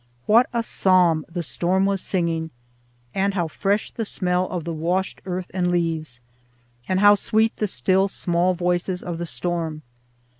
[0.25, 2.49] What a psalm the storm was singing,
[3.13, 6.21] and how fresh the smell of the washed earth and leaves,
[6.87, 9.83] and how sweet the still small voices of the storm!